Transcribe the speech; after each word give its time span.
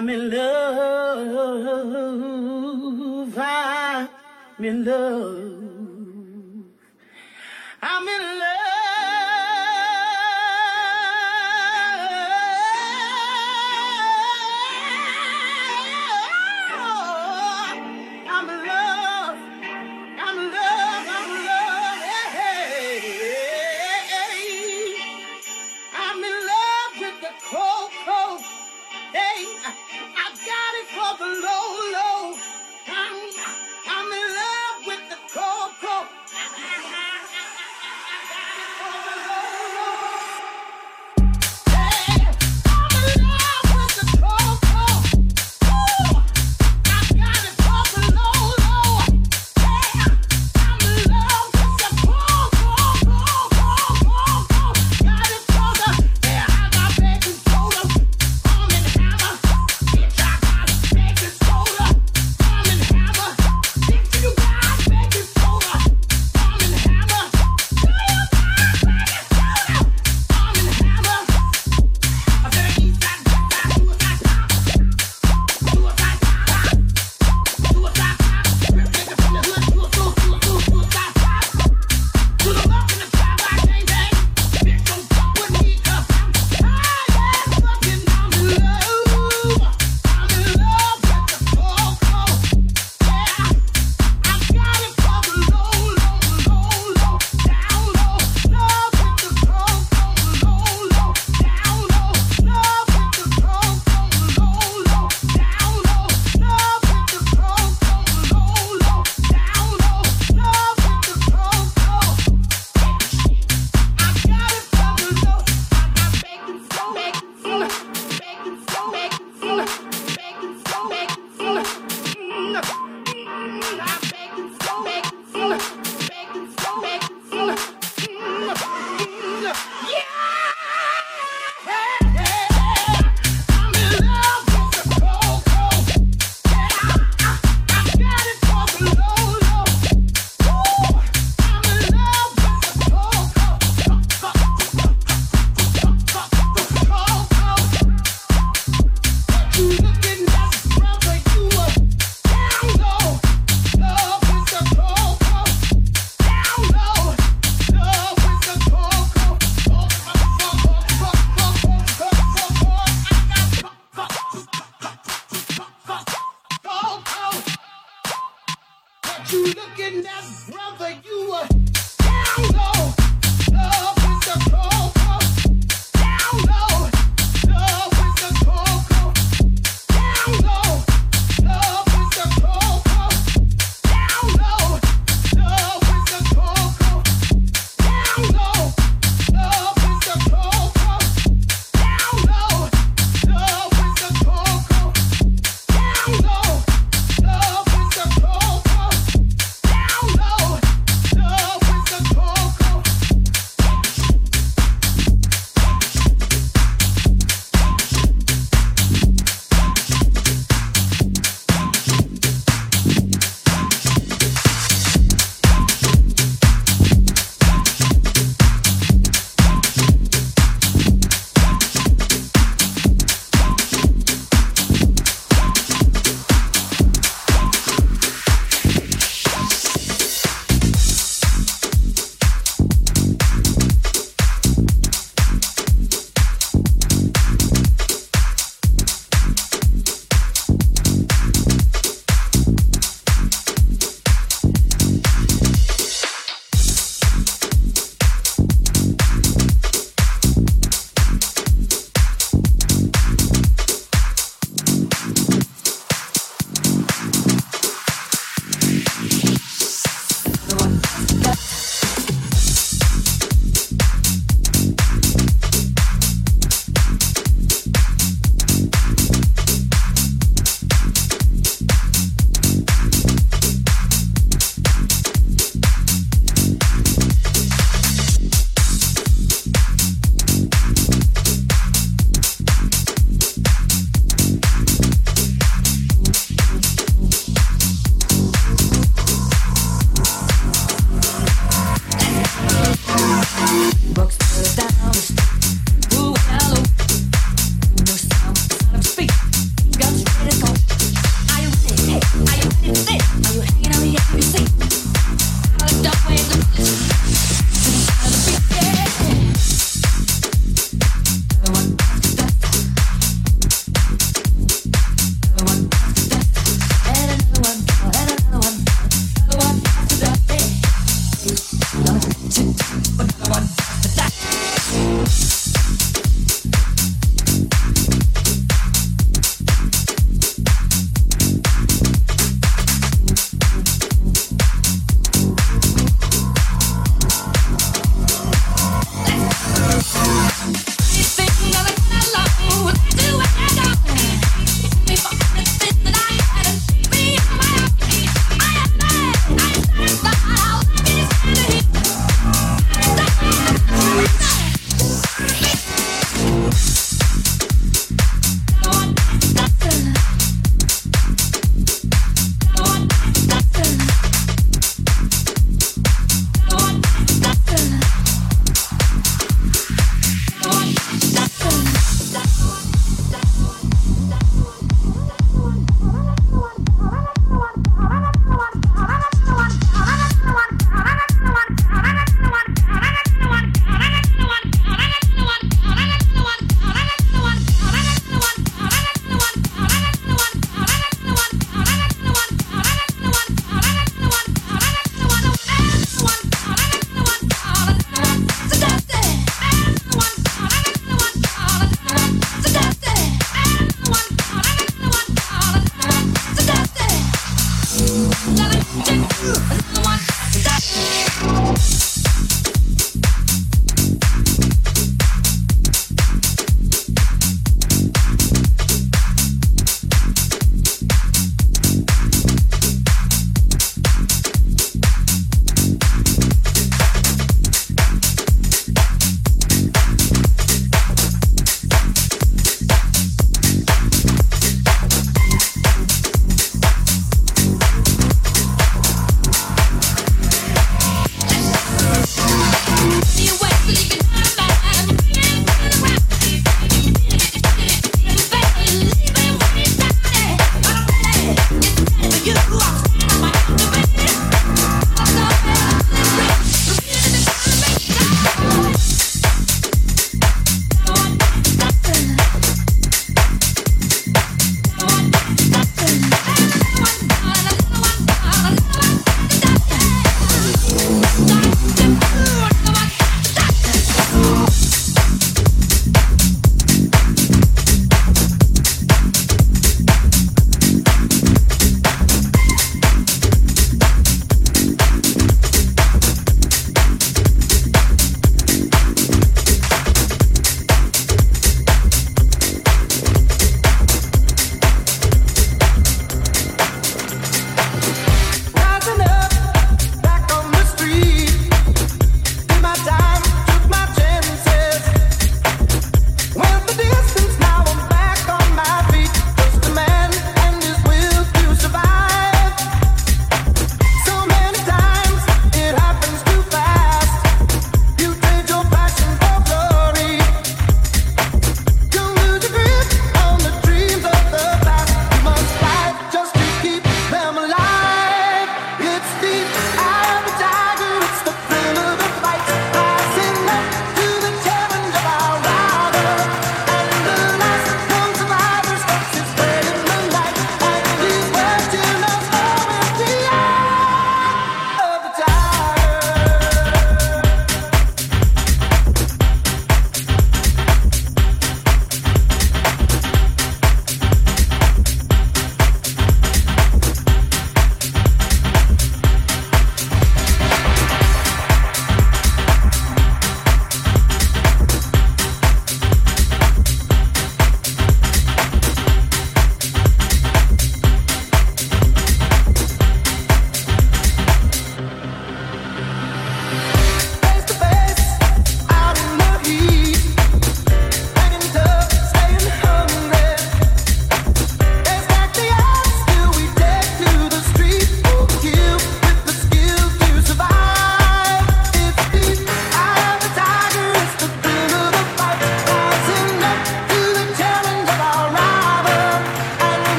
I'm 0.00 0.08
in 0.08 0.30
love. 0.30 1.68
I'm 3.36 4.64
in 4.64 4.82
love. 4.86 5.59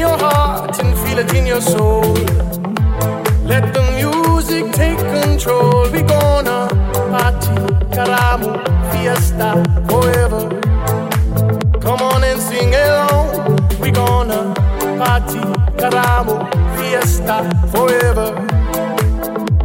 your 0.00 0.16
heart 0.16 0.78
and 0.82 0.96
feel 1.00 1.18
it 1.18 1.32
in 1.34 1.46
your 1.46 1.60
soul. 1.60 2.14
Let 3.44 3.74
the 3.74 3.82
music 4.00 4.72
take 4.72 4.98
control. 4.98 5.90
We 5.92 6.00
gonna 6.00 6.68
party, 7.12 7.54
caramo, 7.94 8.50
fiesta 8.90 9.50
forever. 9.88 10.42
Come 11.80 12.00
on 12.12 12.24
and 12.24 12.40
sing 12.40 12.74
along. 12.74 13.28
We 13.80 13.90
gonna 13.90 14.54
party, 15.02 15.42
caramo, 15.80 16.36
fiesta 16.76 17.36
forever. 17.70 18.28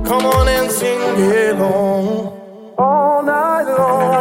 Come 0.04 0.26
on 0.26 0.48
and 0.50 0.69
sing 0.69 1.00
along 1.00 2.34
all 2.78 3.24
night 3.24 3.67
long. 3.78 4.14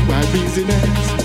My 0.00 0.22
business. 0.32 1.21